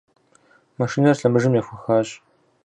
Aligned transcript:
Машинэр 0.79 1.15
лъэмыжым 1.19 1.53
ехуэхащ. 1.61 2.09